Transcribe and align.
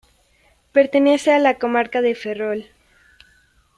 Pertenece 0.71 1.31
a 1.31 1.37
la 1.37 1.59
comarca 1.59 2.01
de 2.01 2.15
Ferrol. 2.15 2.65